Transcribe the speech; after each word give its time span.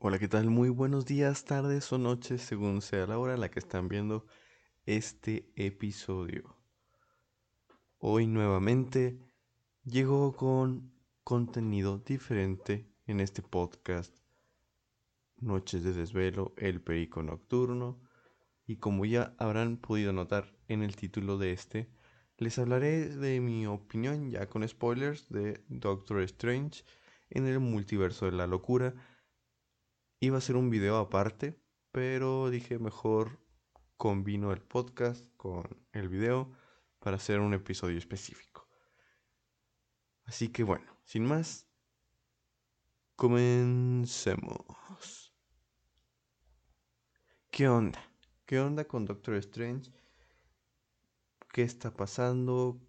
Hola, 0.00 0.20
¿qué 0.20 0.28
tal? 0.28 0.48
Muy 0.48 0.68
buenos 0.68 1.06
días, 1.06 1.44
tardes 1.44 1.92
o 1.92 1.98
noches, 1.98 2.40
según 2.42 2.82
sea 2.82 3.08
la 3.08 3.18
hora 3.18 3.34
en 3.34 3.40
la 3.40 3.50
que 3.50 3.58
están 3.58 3.88
viendo 3.88 4.26
este 4.86 5.50
episodio. 5.56 6.56
Hoy 7.98 8.28
nuevamente 8.28 9.18
llego 9.82 10.36
con 10.36 10.92
contenido 11.24 11.98
diferente 11.98 12.88
en 13.08 13.18
este 13.18 13.42
podcast. 13.42 14.16
Noches 15.38 15.82
de 15.82 15.92
desvelo, 15.92 16.54
el 16.58 16.80
perico 16.80 17.24
nocturno. 17.24 18.00
Y 18.68 18.76
como 18.76 19.04
ya 19.04 19.34
habrán 19.36 19.78
podido 19.78 20.12
notar 20.12 20.54
en 20.68 20.84
el 20.84 20.94
título 20.94 21.38
de 21.38 21.50
este, 21.50 21.90
les 22.36 22.56
hablaré 22.60 23.08
de 23.08 23.40
mi 23.40 23.66
opinión, 23.66 24.30
ya 24.30 24.46
con 24.48 24.66
spoilers, 24.66 25.28
de 25.28 25.64
Doctor 25.66 26.20
Strange 26.20 26.84
en 27.30 27.48
el 27.48 27.58
multiverso 27.58 28.26
de 28.26 28.32
la 28.32 28.46
locura 28.46 28.94
Iba 30.20 30.38
a 30.38 30.40
ser 30.40 30.56
un 30.56 30.68
video 30.68 30.96
aparte, 30.96 31.62
pero 31.92 32.50
dije 32.50 32.80
mejor 32.80 33.38
combino 33.96 34.52
el 34.52 34.60
podcast 34.60 35.24
con 35.36 35.64
el 35.92 36.08
video 36.08 36.52
para 36.98 37.16
hacer 37.16 37.38
un 37.38 37.54
episodio 37.54 37.98
específico. 37.98 38.68
Así 40.24 40.48
que 40.48 40.64
bueno, 40.64 40.92
sin 41.04 41.24
más, 41.24 41.68
comencemos. 43.14 44.58
¿Qué 47.52 47.68
onda? 47.68 48.00
¿Qué 48.44 48.58
onda 48.58 48.86
con 48.86 49.04
Doctor 49.04 49.36
Strange? 49.36 49.92
¿Qué 51.52 51.62
está 51.62 51.94
pasando? 51.94 52.80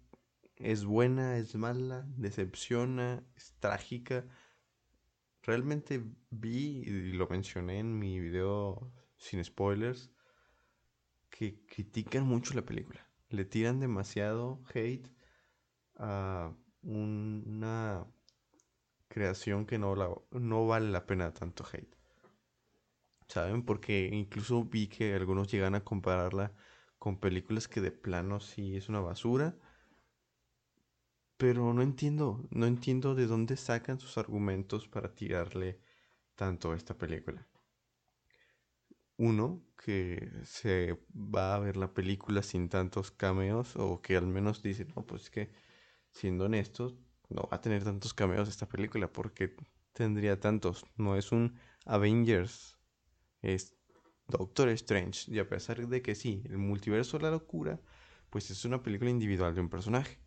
¿Es 0.56 0.84
buena? 0.84 1.38
¿Es 1.38 1.54
mala? 1.54 2.04
¿Decepciona? 2.16 3.22
¿Es 3.36 3.54
trágica? 3.60 4.26
Realmente 5.42 6.02
vi 6.30 6.82
y 6.86 7.12
lo 7.12 7.26
mencioné 7.28 7.78
en 7.78 7.98
mi 7.98 8.20
video 8.20 8.92
sin 9.16 9.42
spoilers 9.44 10.10
que 11.30 11.64
critican 11.66 12.24
mucho 12.24 12.54
la 12.54 12.64
película. 12.64 13.06
Le 13.28 13.44
tiran 13.44 13.80
demasiado 13.80 14.60
hate 14.74 15.08
a 15.96 16.52
una 16.82 18.06
creación 19.08 19.66
que 19.66 19.78
no, 19.78 19.94
la, 19.94 20.10
no 20.32 20.66
vale 20.66 20.90
la 20.90 21.06
pena 21.06 21.32
tanto 21.32 21.64
hate. 21.70 21.96
¿Saben? 23.28 23.64
Porque 23.64 24.08
incluso 24.12 24.64
vi 24.64 24.88
que 24.88 25.14
algunos 25.14 25.50
llegan 25.50 25.74
a 25.74 25.84
compararla 25.84 26.52
con 26.98 27.18
películas 27.18 27.68
que 27.68 27.80
de 27.80 27.92
plano 27.92 28.40
sí 28.40 28.76
es 28.76 28.88
una 28.88 29.00
basura 29.00 29.56
pero 31.40 31.72
no 31.72 31.80
entiendo, 31.80 32.46
no 32.50 32.66
entiendo 32.66 33.14
de 33.14 33.26
dónde 33.26 33.56
sacan 33.56 33.98
sus 33.98 34.18
argumentos 34.18 34.86
para 34.86 35.14
tirarle 35.14 35.80
tanto 36.34 36.70
a 36.70 36.76
esta 36.76 36.98
película. 36.98 37.48
Uno, 39.16 39.62
que 39.82 40.30
se 40.44 40.98
va 41.14 41.54
a 41.54 41.58
ver 41.58 41.78
la 41.78 41.94
película 41.94 42.42
sin 42.42 42.68
tantos 42.68 43.10
cameos, 43.10 43.74
o 43.76 44.02
que 44.02 44.18
al 44.18 44.26
menos 44.26 44.62
dice, 44.62 44.84
no, 44.94 45.06
pues 45.06 45.30
que, 45.30 45.50
siendo 46.10 46.44
honestos, 46.44 46.98
no 47.30 47.48
va 47.50 47.56
a 47.56 47.60
tener 47.62 47.84
tantos 47.84 48.12
cameos 48.12 48.46
esta 48.46 48.68
película, 48.68 49.10
porque 49.10 49.56
tendría 49.94 50.38
tantos. 50.38 50.84
No 50.96 51.16
es 51.16 51.32
un 51.32 51.54
Avengers, 51.86 52.76
es 53.40 53.78
Doctor 54.28 54.68
Strange. 54.68 55.32
Y 55.32 55.38
a 55.38 55.48
pesar 55.48 55.88
de 55.88 56.02
que 56.02 56.14
sí, 56.14 56.42
el 56.50 56.58
multiverso 56.58 57.16
de 57.16 57.22
la 57.24 57.30
locura, 57.30 57.80
pues 58.28 58.50
es 58.50 58.66
una 58.66 58.82
película 58.82 59.08
individual 59.08 59.54
de 59.54 59.62
un 59.62 59.70
personaje. 59.70 60.18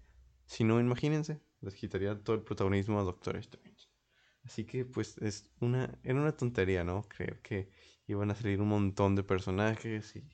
Si 0.45 0.63
no, 0.63 0.79
imagínense, 0.79 1.41
les 1.61 1.75
quitaría 1.75 2.21
todo 2.21 2.35
el 2.35 2.43
protagonismo 2.43 2.99
a 2.99 3.03
Doctor 3.03 3.37
Strange. 3.37 3.89
Así 4.43 4.65
que 4.65 4.85
pues 4.85 5.17
es 5.19 5.51
una, 5.59 5.97
era 6.03 6.19
una 6.19 6.35
tontería, 6.35 6.83
¿no? 6.83 7.03
Creer 7.03 7.41
que 7.41 7.69
iban 8.07 8.31
a 8.31 8.35
salir 8.35 8.61
un 8.61 8.67
montón 8.69 9.15
de 9.15 9.23
personajes 9.23 10.15
y 10.15 10.29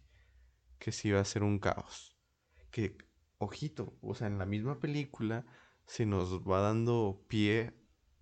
que 0.80 0.92
se 0.92 1.10
iba 1.10 1.20
a 1.20 1.26
ser 1.26 1.44
un 1.44 1.60
caos. 1.60 2.18
Que, 2.72 2.98
ojito, 3.38 3.98
o 4.02 4.16
sea, 4.16 4.28
en 4.28 4.40
la 4.40 4.46
misma 4.46 4.80
película 4.80 5.46
se 5.86 6.06
nos 6.06 6.42
va 6.42 6.62
dando 6.62 7.26
pie 7.28 7.74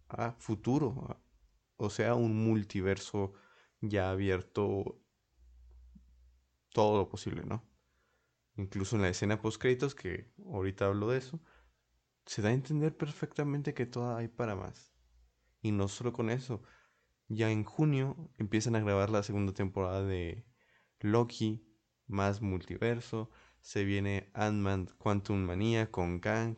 a 0.09 0.33
futuro. 0.33 1.21
o 1.77 1.89
sea, 1.89 2.15
un 2.15 2.35
multiverso 2.45 3.33
ya 3.81 4.09
abierto 4.11 4.99
todo 6.73 6.97
lo 6.97 7.09
posible, 7.09 7.43
¿no? 7.45 7.63
Incluso 8.55 8.95
en 8.95 9.03
la 9.03 9.09
escena 9.09 9.41
post 9.41 9.61
créditos, 9.61 9.95
que 9.95 10.31
ahorita 10.45 10.87
hablo 10.87 11.09
de 11.09 11.19
eso, 11.19 11.39
se 12.27 12.41
da 12.41 12.49
a 12.49 12.53
entender 12.53 12.95
perfectamente 12.95 13.73
que 13.73 13.85
todo 13.85 14.15
hay 14.15 14.27
para 14.27 14.55
más. 14.55 14.93
Y 15.61 15.71
no 15.71 15.87
solo 15.87 16.13
con 16.13 16.29
eso, 16.29 16.61
ya 17.29 17.49
en 17.49 17.63
junio 17.63 18.29
empiezan 18.37 18.75
a 18.75 18.81
grabar 18.81 19.09
la 19.09 19.23
segunda 19.23 19.53
temporada 19.53 20.03
de 20.03 20.45
Loki, 20.99 21.65
más 22.05 22.41
multiverso, 22.41 23.31
se 23.61 23.85
viene 23.85 24.29
Ant-Man 24.33 24.87
Quantum 24.97 25.39
Manía 25.39 25.89
con 25.89 26.19
Kang. 26.19 26.57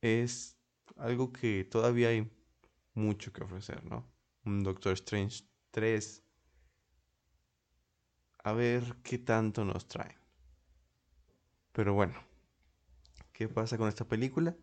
Es 0.00 0.58
algo 0.96 1.32
que 1.32 1.64
todavía 1.64 2.08
hay 2.08 2.30
mucho 2.94 3.32
que 3.32 3.44
ofrecer, 3.44 3.84
¿no? 3.84 4.10
Un 4.44 4.62
Doctor 4.62 4.94
Strange 4.94 5.44
3. 5.70 6.22
A 8.44 8.52
ver 8.52 8.96
qué 9.02 9.18
tanto 9.18 9.64
nos 9.64 9.88
traen. 9.88 10.18
Pero 11.72 11.94
bueno, 11.94 12.14
¿Qué 13.34 13.48
pasa 13.48 13.76
con 13.76 13.88
esta 13.88 14.06
película? 14.06 14.56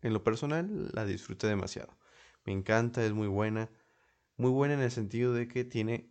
En 0.00 0.14
lo 0.14 0.24
personal, 0.24 0.90
la 0.94 1.04
disfruté 1.04 1.48
demasiado. 1.48 1.98
Me 2.46 2.52
encanta, 2.54 3.04
es 3.04 3.12
muy 3.12 3.28
buena. 3.28 3.70
Muy 4.38 4.50
buena 4.50 4.72
en 4.74 4.80
el 4.80 4.90
sentido 4.90 5.34
de 5.34 5.48
que 5.48 5.64
tiene 5.64 6.10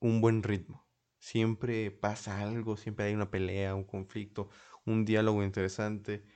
un 0.00 0.20
buen 0.20 0.42
ritmo. 0.42 0.86
Siempre 1.18 1.90
pasa 1.90 2.40
algo, 2.40 2.76
siempre 2.76 3.06
hay 3.06 3.14
una 3.14 3.30
pelea, 3.30 3.74
un 3.74 3.84
conflicto, 3.84 4.50
un 4.84 5.06
diálogo 5.06 5.42
interesante. 5.42 6.26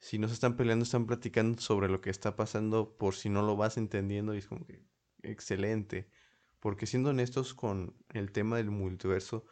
Si 0.00 0.18
no 0.18 0.26
se 0.26 0.34
están 0.34 0.56
peleando, 0.56 0.82
están 0.82 1.06
platicando 1.06 1.62
sobre 1.62 1.88
lo 1.88 2.00
que 2.00 2.10
está 2.10 2.34
pasando 2.34 2.96
por 2.98 3.14
si 3.14 3.28
no 3.28 3.42
lo 3.42 3.56
vas 3.56 3.76
entendiendo 3.76 4.34
y 4.34 4.38
es 4.38 4.48
como 4.48 4.66
que 4.66 4.84
excelente. 5.22 6.10
Porque 6.58 6.86
siendo 6.86 7.10
honestos 7.10 7.54
con 7.54 7.96
el 8.08 8.32
tema 8.32 8.56
del 8.56 8.72
multiverso, 8.72 9.46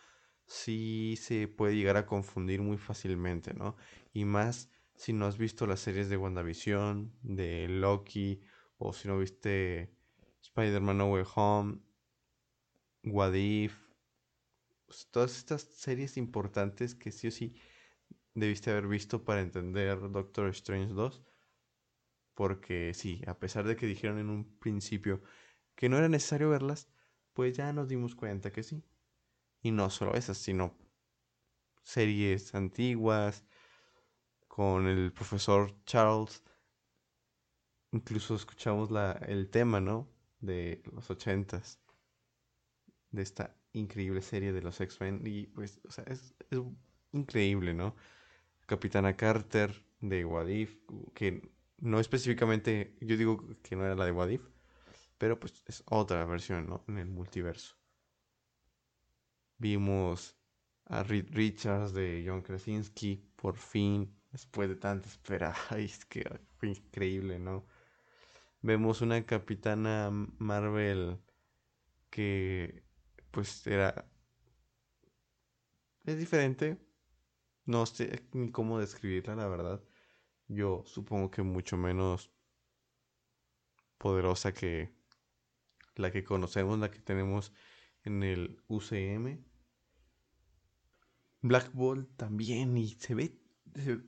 sí 0.47 1.17
se 1.21 1.49
puede 1.49 1.77
llegar 1.77 1.97
a 1.97 2.07
confundir 2.07 2.63
muy 2.63 2.79
fácilmente, 2.79 3.55
¿no? 3.55 3.77
Y 4.13 4.25
más 4.25 4.71
si 4.95 5.13
no 5.13 5.27
has 5.27 5.39
visto 5.39 5.67
las 5.67 5.81
series 5.81 6.09
de 6.09 6.17
WandaVision, 6.17 7.13
de 7.23 7.69
Loki, 7.69 8.41
o 8.79 8.93
si 8.93 9.09
no 9.09 9.19
viste 9.19 9.95
Spider-Man 10.43 10.99
No 10.99 11.07
Way 11.13 11.25
Home, 11.35 11.79
What 13.05 13.35
If, 13.35 13.75
pues, 14.87 15.09
todas 15.11 15.39
estas 15.39 15.63
series 15.63 16.17
importantes 16.17 16.95
que 16.95 17.11
sí 17.13 17.29
o 17.29 17.31
sí 17.31 17.55
debiste 18.35 18.71
haber 18.71 18.87
visto 18.89 19.25
para 19.25 19.41
entender 19.41 19.99
Doctor 20.11 20.49
Strange 20.51 20.93
2. 20.93 21.23
Porque 22.35 22.93
sí, 22.95 23.23
a 23.27 23.39
pesar 23.39 23.67
de 23.67 23.77
que 23.77 23.87
dijeron 23.87 24.19
en 24.19 24.31
un 24.31 24.59
principio 24.59 25.23
que 25.75 25.89
no 25.89 25.99
era 25.99 26.09
necesario 26.09 26.51
verlas, 26.51 26.89
pues 27.33 27.57
ya 27.57 27.73
nos 27.73 27.89
dimos 27.89 28.15
cuenta 28.15 28.53
que 28.53 28.63
sí. 28.63 28.85
Y 29.63 29.71
no 29.71 29.91
solo 29.91 30.15
esas, 30.15 30.39
sino 30.39 30.77
series 31.83 32.55
antiguas, 32.55 33.45
con 34.49 34.87
el 34.87 35.13
profesor 35.13 35.75
Charles. 35.85 36.43
Incluso 37.93 38.35
escuchamos 38.35 38.91
la, 38.91 39.13
el 39.27 39.49
tema, 39.49 39.81
¿no? 39.81 40.09
De 40.41 40.83
los 40.93 41.11
ochentas. 41.11 41.81
De 43.11 43.23
esta 43.23 43.57
increíble 43.73 44.23
serie 44.23 44.53
de 44.53 44.63
los 44.63 44.81
X-Men. 44.81 45.23
Y 45.25 45.47
pues, 45.47 45.81
o 45.85 45.91
sea, 45.91 46.05
es, 46.05 46.35
es, 46.51 46.61
increíble, 47.13 47.75
¿no? 47.75 47.95
Capitana 48.67 49.17
Carter 49.17 49.85
de 50.01 50.25
Wadif, 50.25 50.77
que 51.15 51.51
no 51.79 52.01
específicamente, 52.01 52.97
yo 53.01 53.17
digo 53.17 53.47
que 53.63 53.77
no 53.77 53.85
era 53.85 53.95
la 53.95 54.05
de 54.05 54.13
Wadif, 54.13 54.43
pero 55.19 55.39
pues 55.39 55.63
es 55.67 55.83
otra 55.87 56.25
versión, 56.27 56.67
¿no? 56.69 56.85
En 56.89 56.99
el 56.99 57.09
multiverso. 57.09 57.82
Vimos 59.63 60.37
a 60.87 61.05
Reed 61.05 61.29
Richards 61.31 61.95
de 61.95 62.25
John 62.27 62.43
Krasinski, 62.43 63.25
por 63.37 63.57
fin, 63.57 64.13
después 64.33 64.69
de 64.69 64.75
tanta 64.75 65.09
espera. 65.09 65.55
Es 65.79 66.05
que 66.05 66.25
increíble, 66.63 67.39
¿no? 67.39 67.65
Vemos 68.61 69.03
una 69.03 69.25
capitana 69.25 70.11
Marvel 70.39 71.21
que 72.11 72.83
pues 73.31 73.65
era... 73.69 74.05
Es 76.07 76.19
diferente. 76.19 76.77
No 77.65 77.87
sé 77.87 78.29
ni 78.33 78.51
cómo 78.51 78.81
describirla, 78.81 79.37
la 79.37 79.47
verdad. 79.47 79.85
Yo 80.49 80.83
supongo 80.87 81.31
que 81.31 81.43
mucho 81.43 81.77
menos 81.77 82.33
poderosa 83.97 84.53
que 84.53 84.93
la 85.95 86.11
que 86.11 86.25
conocemos, 86.25 86.81
la 86.81 86.91
que 86.91 86.99
tenemos 86.99 87.53
en 88.03 88.25
el 88.25 88.61
UCM. 88.67 89.52
Black 91.43 91.73
Bolt 91.73 92.09
también 92.17 92.77
y 92.79 92.91
se 92.91 93.15
ve, 93.15 93.37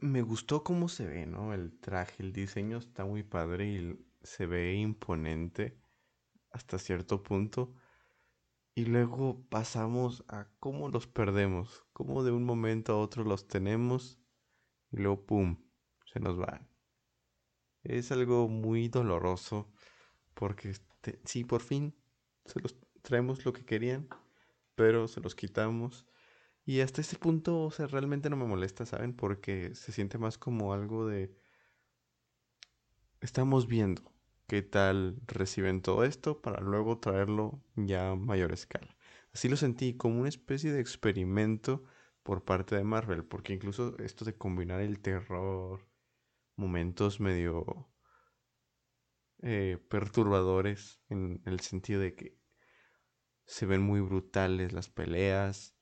me 0.01 0.23
gustó 0.23 0.63
cómo 0.63 0.89
se 0.89 1.07
ve, 1.07 1.27
¿no? 1.27 1.53
El 1.53 1.79
traje, 1.81 2.23
el 2.23 2.33
diseño 2.33 2.79
está 2.79 3.05
muy 3.05 3.25
padre 3.25 3.67
y 3.67 3.99
se 4.23 4.47
ve 4.47 4.75
imponente. 4.75 5.77
hasta 6.53 6.79
cierto 6.79 7.23
punto. 7.23 7.75
Y 8.77 8.87
luego 8.87 9.45
pasamos 9.51 10.25
a 10.29 10.49
cómo 10.61 10.89
los 10.89 11.07
perdemos, 11.07 11.85
cómo 11.93 12.25
de 12.25 12.33
un 12.33 12.45
momento 12.45 12.93
a 12.93 12.99
otro 12.99 13.25
los 13.25 13.49
tenemos 13.49 14.21
y 14.93 14.99
luego 14.99 15.27
¡pum! 15.27 15.57
se 16.07 16.21
nos 16.21 16.37
van. 16.37 16.69
Es 17.83 18.13
algo 18.13 18.49
muy 18.49 18.89
doloroso 18.89 19.73
porque 20.35 20.71
este, 20.71 21.21
sí, 21.25 21.45
por 21.45 21.63
fin 21.63 21.95
se 22.45 22.61
los 22.61 22.77
traemos 23.03 23.45
lo 23.45 23.53
que 23.53 23.65
querían, 23.65 24.09
pero 24.75 25.09
se 25.09 25.21
los 25.21 25.35
quitamos. 25.35 26.07
Y 26.65 26.81
hasta 26.81 27.01
ese 27.03 27.17
punto, 27.19 27.63
o 27.65 27.71
sea, 27.71 27.87
realmente 27.87 28.31
no 28.31 28.37
me 28.37 28.47
molesta, 28.47 28.87
¿saben? 28.87 29.15
Porque 29.15 29.75
se 29.75 29.93
siente 29.93 30.19
más 30.19 30.39
como 30.39 30.73
algo 30.73 31.07
de... 31.07 31.35
Estamos 33.21 33.67
viendo 33.67 34.03
qué 34.47 34.63
tal 34.63 35.21
reciben 35.27 35.83
todo 35.83 36.05
esto 36.05 36.41
para 36.43 36.61
luego 36.61 36.99
traerlo 36.99 37.63
ya 37.77 38.11
a 38.11 38.17
mayor 38.17 38.53
escala. 38.53 38.97
Así 39.33 39.49
lo 39.49 39.57
sentí 39.57 39.97
como 39.97 40.21
una 40.21 40.29
especie 40.29 40.73
de 40.73 40.81
experimento 40.81 41.85
por 42.23 42.45
parte 42.45 42.77
de 42.77 42.85
Marvel, 42.85 43.25
porque 43.25 43.53
incluso 43.53 43.97
esto 43.99 44.25
de 44.25 44.37
combinar 44.37 44.81
el 44.81 45.01
terror, 45.01 45.87
momentos 46.57 47.21
medio 47.21 47.89
eh, 49.43 49.79
perturbadores 49.89 51.01
en 51.09 51.43
el 51.45 51.61
sentido 51.61 52.01
de 52.01 52.15
que 52.15 52.39
se 53.45 53.67
ven 53.67 53.83
muy 53.83 54.01
brutales 54.01 54.73
las 54.73 54.89
peleas. 54.89 55.77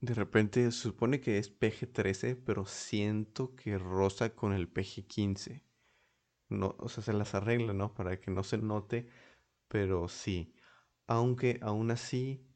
De 0.00 0.14
repente 0.14 0.64
se 0.64 0.78
supone 0.78 1.20
que 1.20 1.38
es 1.38 1.50
PG-13, 1.50 2.42
pero 2.44 2.64
siento 2.64 3.54
que 3.54 3.78
rosa 3.78 4.34
con 4.34 4.52
el 4.52 4.72
PG-15. 4.72 5.62
No, 6.48 6.74
o 6.78 6.88
sea, 6.88 7.02
se 7.04 7.12
las 7.12 7.34
arregla, 7.34 7.72
¿no? 7.72 7.94
Para 7.94 8.20
que 8.20 8.30
no 8.30 8.42
se 8.42 8.58
note, 8.58 9.08
pero 9.68 10.08
sí. 10.08 10.54
Aunque 11.06 11.58
aún 11.62 11.90
así, 11.90 12.46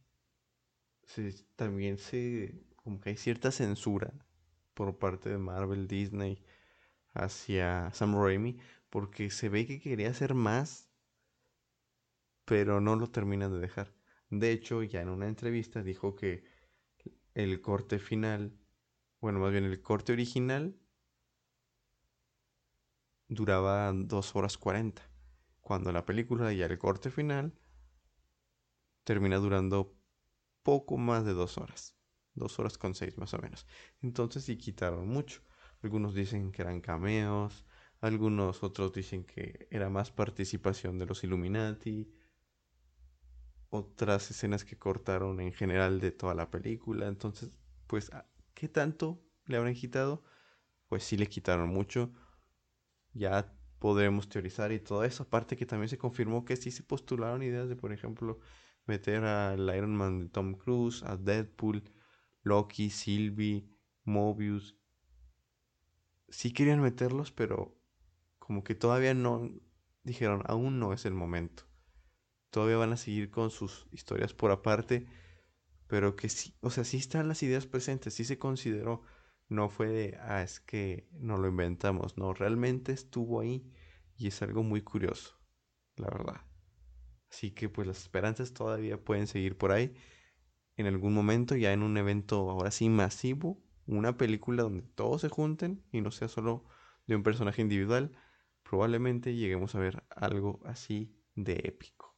también 1.56 1.98
se, 1.98 2.62
como 2.76 3.00
que 3.00 3.10
hay 3.10 3.16
cierta 3.16 3.50
censura 3.50 4.12
por 4.74 4.98
parte 4.98 5.30
de 5.30 5.38
Marvel, 5.38 5.86
Disney, 5.86 6.42
hacia 7.14 7.92
Sam 7.92 8.14
Raimi, 8.16 8.58
porque 8.90 9.30
se 9.30 9.48
ve 9.48 9.66
que 9.66 9.80
quería 9.80 10.10
hacer 10.10 10.34
más, 10.34 10.90
pero 12.44 12.80
no 12.80 12.96
lo 12.96 13.08
terminan 13.10 13.52
de 13.52 13.58
dejar. 13.58 13.92
De 14.30 14.50
hecho, 14.52 14.82
ya 14.82 15.02
en 15.02 15.08
una 15.10 15.28
entrevista 15.28 15.82
dijo 15.82 16.16
que 16.16 16.44
el 17.34 17.60
corte 17.60 17.98
final, 17.98 18.56
bueno, 19.20 19.40
más 19.40 19.52
bien 19.52 19.64
el 19.64 19.82
corte 19.82 20.12
original, 20.12 20.76
duraba 23.28 23.92
2 23.92 24.34
horas 24.36 24.56
40, 24.58 25.02
cuando 25.60 25.92
la 25.92 26.04
película 26.04 26.52
ya 26.52 26.66
el 26.66 26.78
corte 26.78 27.10
final 27.10 27.58
termina 29.04 29.36
durando 29.36 29.96
poco 30.62 30.96
más 30.96 31.24
de 31.24 31.34
2 31.34 31.58
horas, 31.58 31.96
2 32.34 32.58
horas 32.58 32.78
con 32.78 32.94
6 32.94 33.18
más 33.18 33.34
o 33.34 33.38
menos. 33.38 33.66
Entonces 34.00 34.44
sí 34.44 34.56
quitaron 34.56 35.08
mucho. 35.08 35.42
Algunos 35.82 36.14
dicen 36.14 36.52
que 36.52 36.62
eran 36.62 36.80
cameos, 36.80 37.66
algunos 38.00 38.62
otros 38.62 38.92
dicen 38.92 39.24
que 39.24 39.68
era 39.70 39.90
más 39.90 40.10
participación 40.10 40.98
de 40.98 41.06
los 41.06 41.24
Illuminati, 41.24 42.10
otras 43.74 44.30
escenas 44.30 44.64
que 44.64 44.78
cortaron 44.78 45.40
en 45.40 45.52
general 45.52 46.00
de 46.00 46.12
toda 46.12 46.34
la 46.34 46.50
película. 46.50 47.08
Entonces, 47.08 47.58
pues, 47.88 48.10
¿qué 48.54 48.68
tanto 48.68 49.20
le 49.46 49.56
habrán 49.56 49.74
quitado? 49.74 50.22
Pues 50.88 51.02
sí 51.02 51.16
le 51.16 51.26
quitaron 51.26 51.70
mucho. 51.70 52.12
Ya 53.12 53.52
podremos 53.80 54.28
teorizar 54.28 54.70
y 54.70 54.78
todo 54.78 55.02
eso. 55.02 55.24
Aparte 55.24 55.56
que 55.56 55.66
también 55.66 55.88
se 55.88 55.98
confirmó 55.98 56.44
que 56.44 56.56
sí 56.56 56.70
se 56.70 56.84
postularon 56.84 57.42
ideas 57.42 57.68
de, 57.68 57.74
por 57.74 57.92
ejemplo, 57.92 58.38
meter 58.86 59.24
al 59.24 59.60
Iron 59.76 59.96
Man 59.96 60.20
de 60.20 60.28
Tom 60.28 60.54
Cruise, 60.54 61.02
a 61.02 61.16
Deadpool, 61.16 61.82
Loki, 62.42 62.90
Sylvie, 62.90 63.68
Mobius. 64.04 64.76
Sí 66.28 66.52
querían 66.52 66.80
meterlos, 66.80 67.32
pero 67.32 67.76
como 68.38 68.62
que 68.62 68.76
todavía 68.76 69.14
no 69.14 69.50
dijeron, 70.04 70.42
aún 70.46 70.78
no 70.78 70.92
es 70.92 71.06
el 71.06 71.14
momento 71.14 71.64
todavía 72.54 72.76
van 72.76 72.92
a 72.92 72.96
seguir 72.96 73.32
con 73.32 73.50
sus 73.50 73.88
historias 73.90 74.32
por 74.32 74.52
aparte, 74.52 75.08
pero 75.88 76.14
que 76.14 76.28
sí, 76.28 76.54
o 76.60 76.70
sea, 76.70 76.84
sí 76.84 76.98
están 76.98 77.26
las 77.26 77.42
ideas 77.42 77.66
presentes, 77.66 78.14
sí 78.14 78.24
se 78.24 78.38
consideró, 78.38 79.02
no 79.48 79.68
fue 79.68 79.88
de, 79.88 80.16
ah, 80.20 80.40
es 80.40 80.60
que 80.60 81.08
no 81.10 81.36
lo 81.36 81.48
inventamos, 81.48 82.16
no, 82.16 82.32
realmente 82.32 82.92
estuvo 82.92 83.40
ahí 83.40 83.72
y 84.16 84.28
es 84.28 84.40
algo 84.40 84.62
muy 84.62 84.82
curioso, 84.82 85.36
la 85.96 86.06
verdad. 86.10 86.42
Así 87.28 87.50
que 87.50 87.68
pues 87.68 87.88
las 87.88 87.98
esperanzas 87.98 88.54
todavía 88.54 89.02
pueden 89.02 89.26
seguir 89.26 89.58
por 89.58 89.72
ahí. 89.72 89.96
En 90.76 90.86
algún 90.86 91.12
momento, 91.12 91.56
ya 91.56 91.72
en 91.72 91.82
un 91.82 91.96
evento 91.96 92.50
ahora 92.50 92.70
sí 92.70 92.88
masivo, 92.88 93.60
una 93.84 94.16
película 94.16 94.62
donde 94.62 94.82
todos 94.82 95.22
se 95.22 95.28
junten 95.28 95.84
y 95.90 96.02
no 96.02 96.12
sea 96.12 96.28
solo 96.28 96.66
de 97.08 97.16
un 97.16 97.24
personaje 97.24 97.62
individual, 97.62 98.12
probablemente 98.62 99.34
lleguemos 99.34 99.74
a 99.74 99.80
ver 99.80 100.04
algo 100.10 100.60
así 100.64 101.18
de 101.34 101.54
épico. 101.64 102.13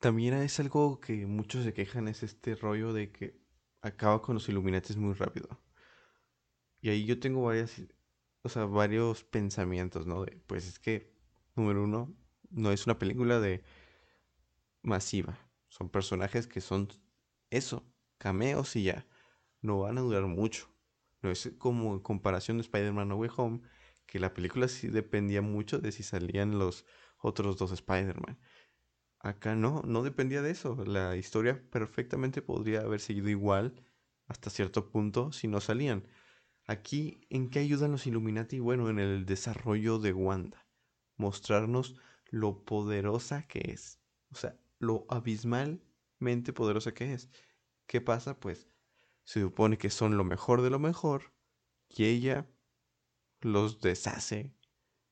También 0.00 0.34
es 0.34 0.60
algo 0.60 1.00
que 1.00 1.26
muchos 1.26 1.64
se 1.64 1.74
quejan, 1.74 2.06
es 2.08 2.22
este 2.22 2.54
rollo 2.54 2.92
de 2.92 3.10
que 3.10 3.40
acaba 3.80 4.22
con 4.22 4.34
los 4.34 4.48
Illuminati 4.48 4.96
muy 4.96 5.14
rápido. 5.14 5.60
Y 6.80 6.90
ahí 6.90 7.04
yo 7.04 7.18
tengo 7.18 7.42
varias, 7.42 7.82
o 8.42 8.48
sea, 8.48 8.64
varios 8.64 9.24
pensamientos, 9.24 10.06
¿no? 10.06 10.24
De, 10.24 10.40
pues 10.46 10.68
es 10.68 10.78
que, 10.78 11.12
número 11.56 11.82
uno, 11.82 12.14
no 12.50 12.70
es 12.70 12.86
una 12.86 12.98
película 12.98 13.40
de 13.40 13.64
masiva. 14.82 15.36
Son 15.68 15.90
personajes 15.90 16.46
que 16.46 16.60
son 16.60 16.88
eso, 17.50 17.84
cameos 18.18 18.76
y 18.76 18.84
ya. 18.84 19.06
No 19.62 19.80
van 19.80 19.98
a 19.98 20.02
durar 20.02 20.26
mucho. 20.26 20.68
No 21.22 21.30
es 21.30 21.52
como 21.58 21.94
en 21.94 22.00
comparación 22.00 22.58
de 22.58 22.62
Spider-Man 22.62 23.08
No 23.08 23.16
Way 23.16 23.30
Home, 23.36 23.60
que 24.06 24.20
la 24.20 24.32
película 24.32 24.68
sí 24.68 24.88
dependía 24.88 25.42
mucho 25.42 25.80
de 25.80 25.90
si 25.90 26.04
salían 26.04 26.58
los 26.58 26.86
otros 27.18 27.56
dos 27.58 27.72
Spider-Man. 27.72 28.38
Acá 29.20 29.54
no, 29.54 29.82
no 29.84 30.02
dependía 30.02 30.42
de 30.42 30.50
eso. 30.50 30.76
La 30.84 31.16
historia 31.16 31.62
perfectamente 31.70 32.42
podría 32.42 32.80
haber 32.80 33.00
seguido 33.00 33.28
igual 33.28 33.84
hasta 34.26 34.50
cierto 34.50 34.90
punto 34.90 35.32
si 35.32 35.48
no 35.48 35.60
salían. 35.60 36.06
Aquí, 36.66 37.26
¿en 37.30 37.50
qué 37.50 37.60
ayudan 37.60 37.92
los 37.92 38.06
Illuminati? 38.06 38.60
Bueno, 38.60 38.90
en 38.90 38.98
el 38.98 39.26
desarrollo 39.26 39.98
de 39.98 40.12
Wanda. 40.12 40.66
Mostrarnos 41.16 41.96
lo 42.30 42.64
poderosa 42.64 43.42
que 43.48 43.72
es. 43.72 44.00
O 44.30 44.36
sea, 44.36 44.56
lo 44.78 45.06
abismalmente 45.08 46.52
poderosa 46.52 46.92
que 46.92 47.14
es. 47.14 47.30
¿Qué 47.86 48.00
pasa? 48.00 48.38
Pues 48.38 48.68
se 49.24 49.40
supone 49.40 49.78
que 49.78 49.90
son 49.90 50.16
lo 50.16 50.24
mejor 50.24 50.62
de 50.62 50.70
lo 50.70 50.78
mejor 50.78 51.32
y 51.88 52.04
ella 52.04 52.46
los 53.40 53.80
deshace 53.80 54.54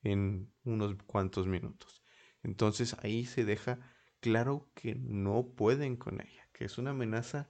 en 0.03 0.53
unos 0.63 0.95
cuantos 1.05 1.47
minutos. 1.47 2.03
Entonces 2.43 2.95
ahí 3.01 3.25
se 3.25 3.45
deja 3.45 3.79
claro 4.19 4.69
que 4.73 4.95
no 4.95 5.53
pueden 5.55 5.95
con 5.97 6.21
ella, 6.21 6.49
que 6.53 6.65
es 6.65 6.77
una 6.77 6.91
amenaza 6.91 7.49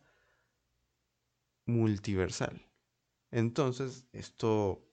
multiversal. 1.65 2.65
Entonces, 3.31 4.07
esto, 4.13 4.87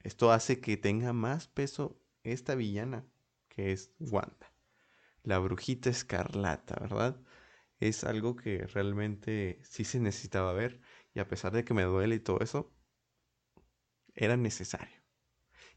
esto 0.00 0.32
hace 0.32 0.60
que 0.60 0.76
tenga 0.76 1.12
más 1.12 1.48
peso 1.48 2.00
esta 2.22 2.54
villana, 2.54 3.06
que 3.48 3.72
es 3.72 3.94
Wanda, 3.98 4.54
la 5.22 5.38
brujita 5.38 5.90
escarlata, 5.90 6.76
¿verdad? 6.80 7.20
Es 7.80 8.04
algo 8.04 8.36
que 8.36 8.66
realmente 8.66 9.60
sí 9.64 9.84
se 9.84 10.00
necesitaba 10.00 10.52
ver 10.52 10.80
y 11.14 11.20
a 11.20 11.28
pesar 11.28 11.52
de 11.52 11.64
que 11.64 11.74
me 11.74 11.82
duele 11.84 12.16
y 12.16 12.20
todo 12.20 12.40
eso, 12.40 12.72
era 14.14 14.36
necesario. 14.36 15.02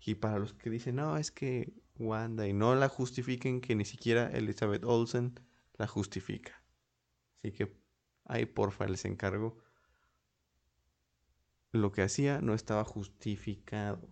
Y 0.06 0.16
para 0.16 0.40
los 0.40 0.54
que 0.54 0.70
dicen, 0.70 0.96
no, 0.98 1.18
es 1.18 1.32
que 1.32 1.74
Wanda 1.98 2.48
y 2.48 2.54
no 2.54 2.76
la 2.76 2.90
justifiquen 2.90 3.62
que 3.62 3.76
ni 3.76 3.86
siquiera 3.86 4.30
Elizabeth 4.32 4.84
Olsen 4.84 5.40
la 5.74 5.88
justifica. 5.88 6.62
Así 7.40 7.52
que 7.52 7.78
ahí 8.26 8.46
porfa 8.46 8.88
les 8.88 9.06
encargo. 9.06 9.58
Lo 11.72 11.92
que 11.92 12.02
hacía 12.02 12.42
no 12.42 12.54
estaba 12.54 12.84
justificado. 12.84 14.10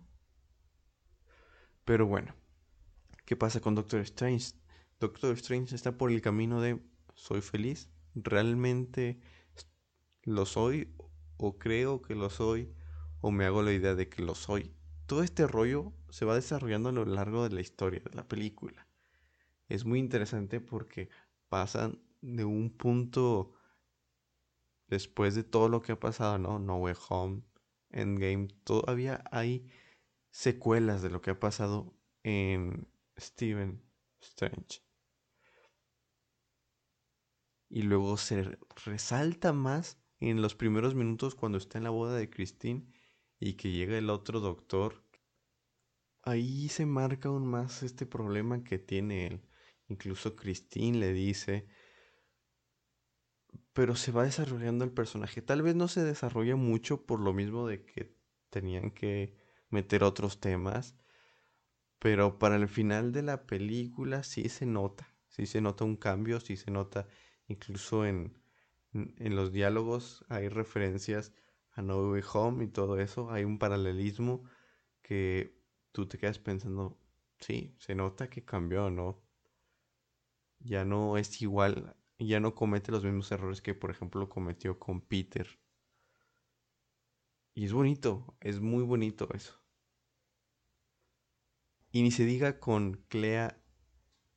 Pero 1.84 2.06
bueno, 2.06 2.34
¿qué 3.24 3.36
pasa 3.36 3.60
con 3.60 3.74
Doctor 3.74 4.00
Strange? 4.00 4.54
Doctor 5.00 5.32
Strange 5.32 5.74
está 5.74 5.96
por 5.96 6.10
el 6.10 6.22
camino 6.22 6.60
de 6.60 6.80
soy 7.14 7.40
feliz, 7.40 7.90
realmente 8.14 9.20
lo 10.22 10.46
soy 10.46 10.94
o 11.36 11.58
creo 11.58 12.00
que 12.00 12.14
lo 12.14 12.30
soy 12.30 12.74
o 13.20 13.30
me 13.30 13.44
hago 13.44 13.62
la 13.62 13.72
idea 13.72 13.94
de 13.94 14.08
que 14.08 14.22
lo 14.22 14.34
soy 14.34 14.74
todo 15.06 15.22
este 15.22 15.46
rollo 15.46 15.92
se 16.10 16.24
va 16.24 16.34
desarrollando 16.34 16.88
a 16.90 16.92
lo 16.92 17.04
largo 17.04 17.48
de 17.48 17.54
la 17.54 17.60
historia 17.60 18.00
de 18.00 18.14
la 18.16 18.28
película. 18.28 18.86
Es 19.68 19.84
muy 19.84 19.98
interesante 19.98 20.60
porque 20.60 21.08
pasan 21.48 22.00
de 22.20 22.44
un 22.44 22.70
punto 22.70 23.54
después 24.88 25.34
de 25.34 25.44
todo 25.44 25.68
lo 25.68 25.82
que 25.82 25.92
ha 25.92 26.00
pasado, 26.00 26.38
¿no? 26.38 26.58
No 26.58 26.76
Way 26.78 26.94
Home, 27.08 27.42
Endgame, 27.90 28.48
todavía 28.64 29.24
hay 29.30 29.68
secuelas 30.30 31.02
de 31.02 31.10
lo 31.10 31.20
que 31.22 31.30
ha 31.30 31.40
pasado 31.40 31.94
en 32.22 32.88
Steven 33.18 33.82
Strange. 34.20 34.84
y 37.74 37.82
luego 37.82 38.16
se 38.16 38.56
resalta 38.84 39.52
más 39.52 39.98
en 40.20 40.40
los 40.40 40.54
primeros 40.54 40.94
minutos 40.94 41.34
cuando 41.34 41.58
está 41.58 41.78
en 41.78 41.84
la 41.84 41.90
boda 41.90 42.14
de 42.16 42.30
Christine 42.30 42.86
y 43.44 43.54
que 43.54 43.70
llega 43.70 43.98
el 43.98 44.08
otro 44.08 44.40
doctor. 44.40 45.04
Ahí 46.22 46.70
se 46.70 46.86
marca 46.86 47.28
aún 47.28 47.46
más 47.46 47.82
este 47.82 48.06
problema 48.06 48.64
que 48.64 48.78
tiene 48.78 49.26
él. 49.26 49.42
Incluso 49.88 50.34
Christine 50.34 50.96
le 50.98 51.12
dice, 51.12 51.66
pero 53.74 53.96
se 53.96 54.12
va 54.12 54.24
desarrollando 54.24 54.82
el 54.82 54.92
personaje. 54.92 55.42
Tal 55.42 55.60
vez 55.60 55.74
no 55.74 55.88
se 55.88 56.02
desarrolla 56.02 56.56
mucho 56.56 57.04
por 57.04 57.20
lo 57.20 57.34
mismo 57.34 57.66
de 57.66 57.84
que 57.84 58.16
tenían 58.48 58.90
que 58.90 59.36
meter 59.68 60.04
otros 60.04 60.40
temas, 60.40 60.96
pero 61.98 62.38
para 62.38 62.56
el 62.56 62.66
final 62.66 63.12
de 63.12 63.24
la 63.24 63.46
película 63.46 64.22
sí 64.22 64.48
se 64.48 64.64
nota, 64.64 65.14
sí 65.28 65.44
se 65.44 65.60
nota 65.60 65.84
un 65.84 65.96
cambio, 65.96 66.40
sí 66.40 66.56
se 66.56 66.70
nota 66.70 67.08
incluso 67.46 68.06
en, 68.06 68.38
en 68.94 69.36
los 69.36 69.52
diálogos 69.52 70.24
hay 70.30 70.48
referencias 70.48 71.34
a 71.74 71.82
No 71.82 72.10
Way 72.10 72.22
Home 72.32 72.64
y 72.64 72.68
todo 72.68 72.98
eso, 72.98 73.30
hay 73.30 73.44
un 73.44 73.58
paralelismo 73.58 74.44
que 75.02 75.58
tú 75.92 76.06
te 76.08 76.18
quedas 76.18 76.38
pensando, 76.38 76.98
sí, 77.40 77.74
se 77.78 77.94
nota 77.94 78.30
que 78.30 78.44
cambió, 78.44 78.90
¿no? 78.90 79.22
Ya 80.60 80.84
no 80.84 81.18
es 81.18 81.42
igual, 81.42 81.96
ya 82.18 82.40
no 82.40 82.54
comete 82.54 82.92
los 82.92 83.04
mismos 83.04 83.30
errores 83.32 83.60
que 83.60 83.74
por 83.74 83.90
ejemplo 83.90 84.28
cometió 84.28 84.78
con 84.78 85.00
Peter. 85.00 85.46
Y 87.54 87.64
es 87.64 87.72
bonito, 87.72 88.36
es 88.40 88.60
muy 88.60 88.82
bonito 88.82 89.28
eso. 89.32 89.60
Y 91.92 92.02
ni 92.02 92.10
se 92.10 92.24
diga 92.24 92.58
con 92.58 93.04
Clea 93.08 93.62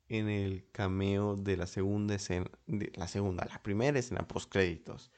en 0.09 0.29
el 0.29 0.69
cameo 0.71 1.35
de 1.35 1.57
la 1.57 1.67
segunda 1.67 2.15
escena, 2.15 2.49
de 2.67 2.91
la 2.95 3.07
segunda, 3.07 3.45
la 3.45 3.61
primera 3.63 3.97
escena 3.97 4.27
post 4.27 4.51
créditos. 4.51 5.11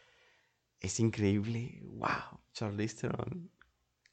Es 0.80 1.00
increíble, 1.00 1.82
wow, 1.84 2.40
Charlize 2.54 2.96
Theron, 2.96 3.52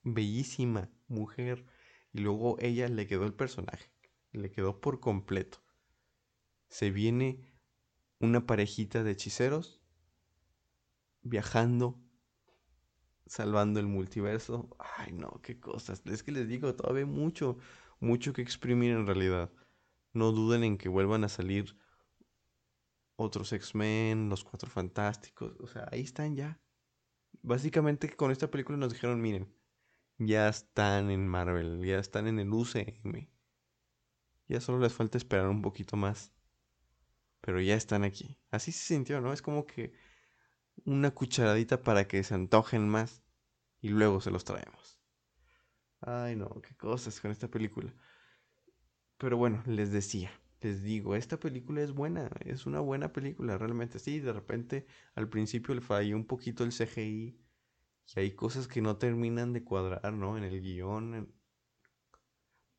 bellísima 0.02 0.90
mujer. 1.06 1.64
Y 2.12 2.20
luego 2.20 2.56
ella 2.60 2.88
le 2.88 3.06
quedó 3.06 3.24
el 3.24 3.34
personaje, 3.34 3.90
le 4.32 4.50
quedó 4.50 4.80
por 4.80 5.00
completo. 5.00 5.58
Se 6.68 6.90
viene 6.90 7.52
una 8.18 8.46
parejita 8.46 9.04
de 9.04 9.12
hechiceros 9.12 9.80
viajando, 11.22 12.00
salvando 13.26 13.78
el 13.78 13.86
multiverso. 13.86 14.76
Ay, 14.78 15.12
no, 15.12 15.40
qué 15.42 15.60
cosas. 15.60 16.02
Es 16.06 16.22
que 16.22 16.32
les 16.32 16.48
digo, 16.48 16.74
todavía 16.74 17.06
mucho, 17.06 17.58
mucho 18.00 18.32
que 18.32 18.42
exprimir 18.42 18.92
en 18.92 19.06
realidad. 19.06 19.52
No 20.12 20.32
duden 20.32 20.64
en 20.64 20.78
que 20.78 20.88
vuelvan 20.88 21.24
a 21.24 21.28
salir 21.28 21.76
otros 23.16 23.52
X-Men, 23.52 24.28
los 24.28 24.44
Cuatro 24.44 24.70
Fantásticos. 24.70 25.56
O 25.60 25.66
sea, 25.66 25.88
ahí 25.90 26.02
están 26.02 26.36
ya. 26.36 26.60
Básicamente 27.42 28.14
con 28.14 28.30
esta 28.30 28.50
película 28.50 28.78
nos 28.78 28.92
dijeron, 28.92 29.20
miren, 29.20 29.52
ya 30.18 30.48
están 30.48 31.10
en 31.10 31.26
Marvel, 31.26 31.84
ya 31.84 31.98
están 31.98 32.26
en 32.26 32.38
el 32.38 32.52
UCM. 32.52 33.28
Ya 34.48 34.60
solo 34.60 34.78
les 34.78 34.94
falta 34.94 35.18
esperar 35.18 35.48
un 35.48 35.62
poquito 35.62 35.96
más. 35.96 36.32
Pero 37.40 37.60
ya 37.60 37.74
están 37.74 38.04
aquí. 38.04 38.38
Así 38.50 38.72
se 38.72 38.94
sintió, 38.94 39.20
¿no? 39.20 39.32
Es 39.32 39.42
como 39.42 39.66
que 39.66 39.92
una 40.84 41.10
cucharadita 41.12 41.82
para 41.82 42.06
que 42.06 42.22
se 42.22 42.34
antojen 42.34 42.88
más 42.88 43.22
y 43.80 43.88
luego 43.88 44.20
se 44.20 44.30
los 44.30 44.44
traemos. 44.44 45.00
Ay, 46.00 46.36
no, 46.36 46.48
qué 46.60 46.76
cosas 46.76 47.20
con 47.20 47.30
esta 47.30 47.48
película. 47.48 47.92
Pero 49.18 49.36
bueno, 49.36 49.62
les 49.66 49.90
decía, 49.90 50.30
les 50.60 50.82
digo, 50.82 51.14
esta 51.14 51.38
película 51.38 51.82
es 51.82 51.92
buena, 51.92 52.30
es 52.40 52.66
una 52.66 52.80
buena 52.80 53.12
película, 53.12 53.58
realmente. 53.58 53.98
Sí, 53.98 54.20
de 54.20 54.32
repente 54.32 54.86
al 55.14 55.28
principio 55.28 55.74
le 55.74 55.80
falló 55.80 56.16
un 56.16 56.26
poquito 56.26 56.64
el 56.64 56.72
CGI 56.72 57.38
y 58.14 58.20
hay 58.20 58.32
cosas 58.32 58.68
que 58.68 58.80
no 58.82 58.96
terminan 58.96 59.52
de 59.52 59.64
cuadrar, 59.64 60.12
¿no? 60.12 60.36
En 60.38 60.44
el 60.44 60.60
guion. 60.60 61.32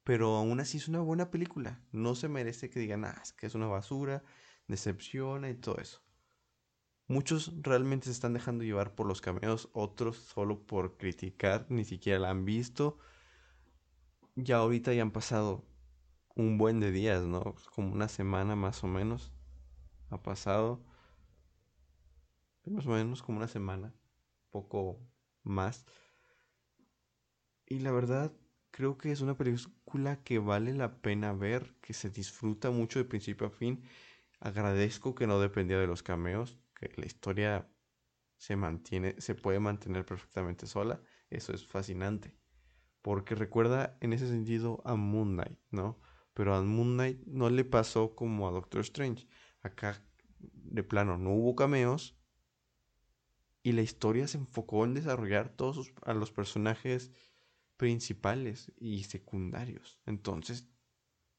Pero 0.04 0.36
aún 0.38 0.60
así 0.60 0.78
es 0.78 0.88
una 0.88 1.02
buena 1.02 1.30
película. 1.32 1.84
No 1.92 2.16
se 2.16 2.30
merece 2.30 2.70
que 2.70 2.80
digan, 2.80 3.06
ah, 3.06 3.20
es 3.22 3.34
que 3.34 3.46
es 3.46 3.56
una 3.56 3.68
basura, 3.68 4.24
decepciona 4.68 5.50
y 5.50 5.56
todo 5.56 5.78
eso. 5.80 6.02
Muchos 7.08 7.54
realmente 7.62 8.06
se 8.06 8.12
están 8.12 8.34
dejando 8.34 8.64
llevar 8.64 8.96
por 8.96 9.08
los 9.08 9.22
cameos, 9.22 9.70
otros 9.74 10.18
solo 10.18 10.66
por 10.66 10.98
criticar, 10.98 11.66
ni 11.70 11.86
siquiera 11.86 12.20
la 12.20 12.30
han 12.32 12.46
visto. 12.46 13.00
Ya 14.36 14.58
ahorita 14.58 14.94
ya 14.94 15.02
han 15.02 15.12
pasado 15.12 15.66
un 16.38 16.58
buen 16.60 16.80
de 16.80 16.92
días, 16.92 17.24
¿no? 17.24 17.56
Como 17.74 17.92
una 17.92 18.08
semana 18.08 18.56
más 18.56 18.84
o 18.84 18.88
menos 18.88 19.34
ha 20.10 20.22
pasado. 20.22 20.84
Más 22.66 22.86
o 22.86 22.92
menos 22.92 23.24
como 23.24 23.40
una 23.40 23.48
semana, 23.48 23.94
poco 24.52 25.00
más. 25.44 25.86
Y 27.66 27.80
la 27.80 27.92
verdad, 27.92 28.34
creo 28.72 28.98
que 28.98 29.12
es 29.12 29.22
una 29.22 29.36
película 29.36 30.24
que 30.24 30.38
vale 30.40 30.74
la 30.74 31.02
pena 31.02 31.34
ver, 31.34 31.76
que 31.82 31.94
se 31.94 32.10
disfruta 32.10 32.70
mucho 32.70 33.00
de 33.00 33.06
principio 33.06 33.48
a 33.48 33.50
fin. 33.50 33.84
Agradezco 34.40 35.16
que 35.16 35.28
no 35.28 35.40
dependía 35.40 35.80
de 35.80 35.88
los 35.88 36.04
cameos, 36.04 36.60
que 36.76 36.92
la 36.98 37.06
historia 37.06 37.68
se 38.38 38.56
mantiene, 38.56 39.20
se 39.20 39.36
puede 39.36 39.60
mantener 39.60 40.06
perfectamente 40.06 40.68
sola. 40.68 41.02
Eso 41.30 41.54
es 41.54 41.66
fascinante. 41.66 42.36
Porque 43.02 43.36
recuerda 43.36 43.98
en 44.02 44.14
ese 44.14 44.28
sentido 44.28 44.82
a 44.86 44.96
Moon 44.96 45.34
Knight, 45.36 45.60
¿no? 45.72 46.00
Pero 46.38 46.54
a 46.54 46.62
Moon 46.62 46.94
Knight 46.94 47.26
no 47.26 47.50
le 47.50 47.66
pasó 47.66 48.14
como 48.14 48.48
a 48.48 48.52
Doctor 48.52 48.82
Strange. 48.82 49.28
Acá, 49.64 50.04
de 50.38 50.84
plano, 50.84 51.18
no 51.18 51.32
hubo 51.32 51.56
cameos. 51.56 52.16
Y 53.64 53.72
la 53.72 53.82
historia 53.82 54.28
se 54.28 54.38
enfocó 54.38 54.86
en 54.86 54.94
desarrollar 54.94 55.50
todos 55.50 55.92
a 56.04 56.14
los 56.14 56.32
personajes 56.32 57.12
principales 57.76 58.72
y 58.78 59.06
secundarios. 59.06 60.00
Entonces, 60.06 60.70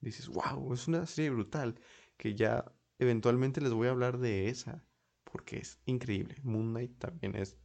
dices, 0.00 0.26
wow, 0.26 0.74
es 0.74 0.88
una 0.88 1.06
serie 1.06 1.30
brutal. 1.30 1.80
Que 2.16 2.34
ya 2.34 2.74
eventualmente 2.98 3.60
les 3.60 3.72
voy 3.72 3.86
a 3.86 3.92
hablar 3.92 4.18
de 4.18 4.48
esa. 4.48 4.84
Porque 5.22 5.58
es 5.58 5.78
increíble. 5.84 6.40
Moon 6.42 6.72
Knight 6.72 6.98
también 6.98 7.36
es, 7.36 7.56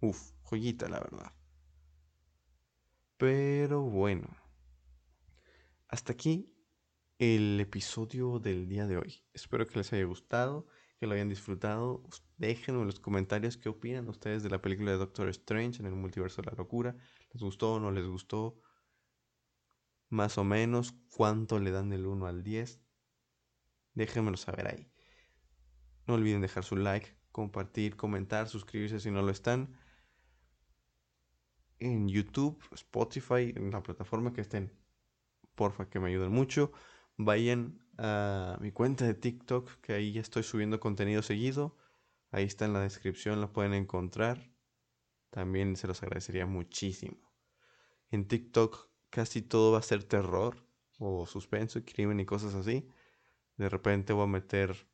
uff, 0.00 0.32
joyita, 0.42 0.90
la 0.90 1.00
verdad. 1.00 1.32
Pero 3.16 3.80
bueno. 3.80 4.28
Hasta 5.88 6.12
aquí 6.12 6.51
el 7.24 7.60
episodio 7.60 8.40
del 8.40 8.66
día 8.66 8.88
de 8.88 8.96
hoy. 8.96 9.22
Espero 9.32 9.64
que 9.68 9.78
les 9.78 9.92
haya 9.92 10.02
gustado, 10.02 10.66
que 10.98 11.06
lo 11.06 11.14
hayan 11.14 11.28
disfrutado. 11.28 12.02
Déjenme 12.36 12.80
en 12.80 12.86
los 12.86 12.98
comentarios 12.98 13.56
qué 13.56 13.68
opinan 13.68 14.08
ustedes 14.08 14.42
de 14.42 14.50
la 14.50 14.60
película 14.60 14.90
de 14.90 14.96
Doctor 14.96 15.28
Strange 15.28 15.78
en 15.78 15.86
el 15.86 15.94
multiverso 15.94 16.42
de 16.42 16.50
la 16.50 16.56
locura. 16.56 16.96
¿Les 17.32 17.40
gustó 17.40 17.74
o 17.74 17.78
no 17.78 17.92
les 17.92 18.08
gustó? 18.08 18.60
Más 20.08 20.36
o 20.36 20.42
menos, 20.42 20.96
¿cuánto 21.10 21.60
le 21.60 21.70
dan 21.70 21.90
del 21.90 22.06
1 22.06 22.26
al 22.26 22.42
10? 22.42 22.82
Déjenmelo 23.94 24.36
saber 24.36 24.66
ahí. 24.66 24.90
No 26.08 26.14
olviden 26.14 26.40
dejar 26.40 26.64
su 26.64 26.74
like, 26.74 27.16
compartir, 27.30 27.94
comentar, 27.94 28.48
suscribirse 28.48 28.98
si 28.98 29.12
no 29.12 29.22
lo 29.22 29.30
están. 29.30 29.78
En 31.78 32.08
YouTube, 32.08 32.60
Spotify, 32.72 33.54
en 33.54 33.70
la 33.70 33.80
plataforma 33.80 34.32
que 34.32 34.40
estén. 34.40 34.76
Porfa, 35.54 35.88
que 35.88 36.00
me 36.00 36.08
ayuden 36.08 36.32
mucho 36.32 36.72
vayan 37.24 37.80
a 37.98 38.58
mi 38.60 38.72
cuenta 38.72 39.06
de 39.06 39.14
TikTok, 39.14 39.80
que 39.80 39.92
ahí 39.92 40.12
ya 40.12 40.20
estoy 40.20 40.42
subiendo 40.42 40.80
contenido 40.80 41.22
seguido. 41.22 41.76
Ahí 42.30 42.44
está 42.44 42.64
en 42.64 42.72
la 42.72 42.80
descripción, 42.80 43.40
lo 43.40 43.52
pueden 43.52 43.74
encontrar. 43.74 44.50
También 45.30 45.76
se 45.76 45.86
los 45.86 46.02
agradecería 46.02 46.46
muchísimo. 46.46 47.32
En 48.10 48.26
TikTok 48.26 48.88
casi 49.10 49.42
todo 49.42 49.72
va 49.72 49.78
a 49.78 49.82
ser 49.82 50.04
terror 50.04 50.66
o 50.98 51.26
suspenso 51.26 51.78
y 51.78 51.82
crimen 51.82 52.20
y 52.20 52.26
cosas 52.26 52.54
así. 52.54 52.88
De 53.56 53.68
repente 53.68 54.12
voy 54.12 54.24
a 54.24 54.28
meter 54.28 54.88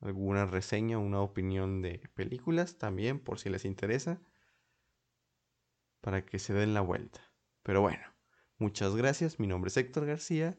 alguna 0.00 0.46
reseña, 0.46 0.98
una 0.98 1.20
opinión 1.20 1.82
de 1.82 1.98
películas 2.14 2.78
también, 2.78 3.18
por 3.18 3.38
si 3.38 3.48
les 3.48 3.64
interesa, 3.64 4.20
para 6.00 6.24
que 6.24 6.38
se 6.38 6.52
den 6.52 6.74
la 6.74 6.82
vuelta. 6.82 7.20
Pero 7.62 7.80
bueno, 7.80 8.04
muchas 8.58 8.94
gracias. 8.94 9.40
Mi 9.40 9.46
nombre 9.46 9.68
es 9.68 9.76
Héctor 9.76 10.06
García 10.06 10.58